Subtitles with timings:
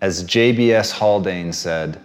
[0.00, 2.00] As JBS Haldane said,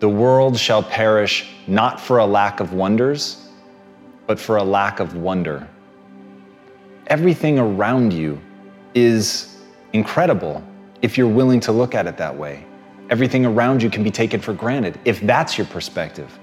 [0.00, 3.48] the world shall perish not for a lack of wonders,
[4.26, 5.68] but for a lack of wonder.
[7.08, 8.40] Everything around you
[8.94, 9.58] is
[9.92, 10.62] incredible
[11.02, 12.64] if you're willing to look at it that way.
[13.10, 16.38] Everything around you can be taken for granted if that's your perspective.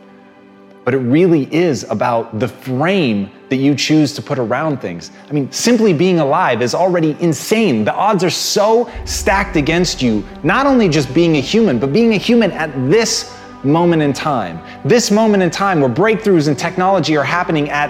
[0.83, 5.11] But it really is about the frame that you choose to put around things.
[5.29, 7.85] I mean, simply being alive is already insane.
[7.85, 12.13] The odds are so stacked against you, not only just being a human, but being
[12.13, 14.59] a human at this moment in time.
[14.83, 17.89] This moment in time where breakthroughs in technology are happening at,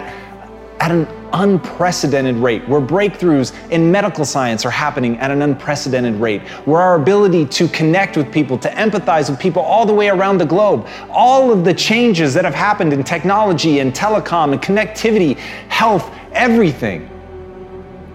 [0.79, 6.41] at an unprecedented rate, where breakthroughs in medical science are happening at an unprecedented rate,
[6.65, 10.37] where our ability to connect with people, to empathize with people all the way around
[10.37, 15.37] the globe, all of the changes that have happened in technology and telecom and connectivity,
[15.67, 17.09] health, everything.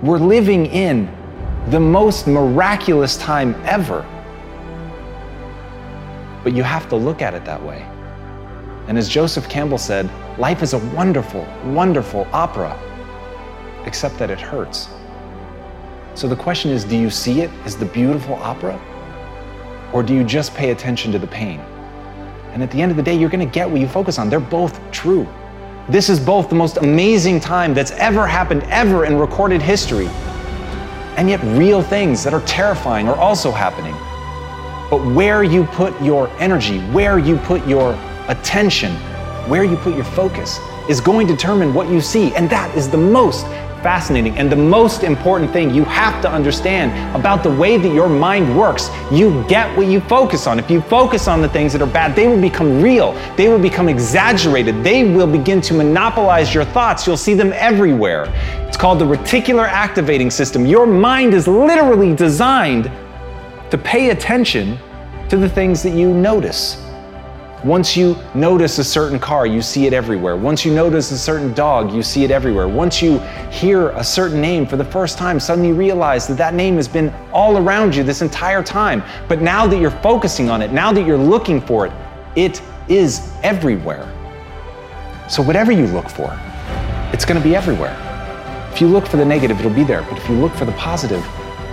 [0.03, 1.15] We're living in
[1.69, 4.07] the most miraculous time ever.
[6.43, 7.83] But you have to look at it that way.
[8.89, 12.79] And as Joseph Campbell said, life is a wonderful, wonderful opera
[13.87, 14.89] except that it hurts.
[16.15, 18.81] So the question is do you see it as the beautiful opera?
[19.93, 21.61] Or do you just pay attention to the pain?
[22.53, 24.29] And at the end of the day, you're going to get what you focus on.
[24.29, 25.27] They're both true.
[25.89, 30.09] This is both the most amazing time that's ever happened, ever in recorded history.
[31.17, 33.95] And yet, real things that are terrifying are also happening.
[34.91, 37.95] But where you put your energy, where you put your
[38.29, 38.93] attention,
[39.49, 42.35] where you put your focus is going to determine what you see.
[42.35, 43.47] And that is the most
[43.83, 44.37] fascinating.
[44.39, 48.57] And the most important thing you have to understand about the way that your mind
[48.59, 50.59] works, you get what you focus on.
[50.59, 53.59] If you focus on the things that are bad, they will become real, they will
[53.59, 57.07] become exaggerated, they will begin to monopolize your thoughts.
[57.07, 58.25] You'll see them everywhere.
[58.67, 60.67] It's called the reticular activating system.
[60.67, 62.91] Your mind is literally designed
[63.71, 64.79] to pay attention
[65.29, 66.90] to the things that you notice.
[67.65, 70.35] Once you notice a certain car, you see it everywhere.
[70.35, 72.67] Once you notice a certain dog, you see it everywhere.
[72.67, 73.19] Once you
[73.51, 76.89] hear a certain name for the first time, suddenly you realize that that name has
[76.89, 79.03] been all around you this entire time.
[79.29, 81.93] But now that you're focusing on it, now that you're looking for it,
[82.35, 84.11] it is everywhere.
[85.29, 86.31] So whatever you look for,
[87.13, 87.95] it's going to be everywhere.
[88.73, 90.03] If you look for the negative, it'll be there.
[90.03, 91.25] But if you look for the positive,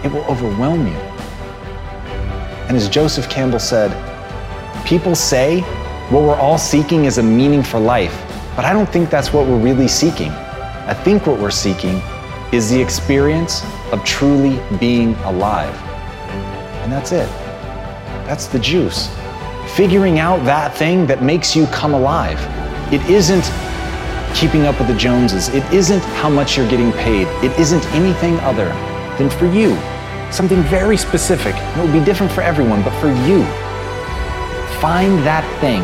[0.03, 0.97] it will overwhelm you.
[2.67, 3.91] And as Joseph Campbell said,
[4.87, 5.59] people say
[6.09, 8.23] what we're all seeking is a meaning for life,
[8.55, 10.31] but I don't think that's what we're really seeking.
[10.31, 12.01] I think what we're seeking
[12.53, 15.75] is the experience of truly being alive.
[16.83, 17.27] And that's it.
[18.25, 19.09] That's the juice.
[19.75, 22.39] Figuring out that thing that makes you come alive.
[22.93, 23.43] It isn't
[24.33, 25.49] keeping up with the Joneses.
[25.49, 27.27] It isn't how much you're getting paid.
[27.43, 28.69] It isn't anything other
[29.17, 29.75] than for you.
[30.31, 31.55] Something very specific.
[31.57, 33.45] It will be different for everyone, but for you.
[34.81, 35.81] Find that thing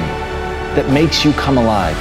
[0.76, 1.98] that makes you come alive.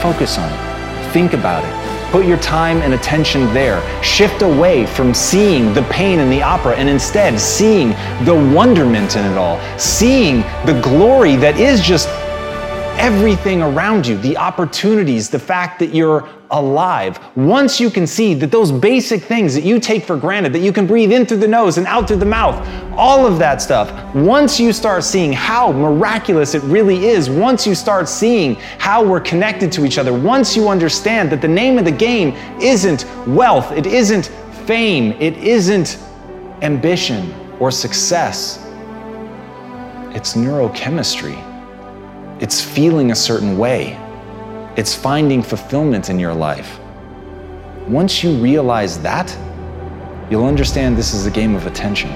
[0.00, 1.12] Focus on it.
[1.12, 2.10] Think about it.
[2.10, 3.82] Put your time and attention there.
[4.02, 7.90] Shift away from seeing the pain in the opera and instead seeing
[8.24, 9.60] the wonderment in it all.
[9.78, 12.08] Seeing the glory that is just
[13.02, 17.18] everything around you, the opportunities, the fact that you're alive.
[17.36, 20.72] Once you can see that those basic things that you take for granted, that you
[20.72, 22.64] can breathe in through the nose and out through the mouth,
[22.96, 27.74] all of that stuff, once you start seeing how miraculous it really is, once you
[27.74, 31.84] start seeing how we're connected to each other, once you understand that the name of
[31.84, 34.26] the game isn't wealth, it isn't
[34.64, 35.98] fame, it isn't
[36.62, 38.64] ambition or success,
[40.14, 41.51] it's neurochemistry.
[42.42, 43.96] It's feeling a certain way.
[44.76, 46.80] It's finding fulfillment in your life.
[47.86, 49.30] Once you realize that,
[50.28, 52.10] you'll understand this is a game of attention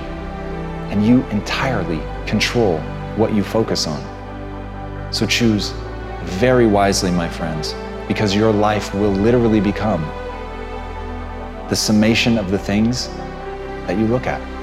[0.91, 2.81] and you entirely control
[3.15, 4.03] what you focus on.
[5.13, 5.71] So choose
[6.25, 7.77] very wisely, my friends,
[8.09, 10.03] because your life will literally become
[11.69, 13.07] the summation of the things
[13.87, 14.56] that you look at.